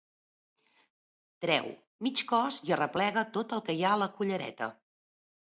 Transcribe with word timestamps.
Treu 1.45 1.67
mig 2.07 2.23
cos 2.31 2.59
i 2.71 2.75
arreplega 2.79 3.27
tot 3.39 3.55
el 3.59 3.63
que 3.69 3.79
hi 3.79 3.85
ha 3.85 3.93
a 3.99 4.01
la 4.05 4.11
cullereta. 4.17 4.73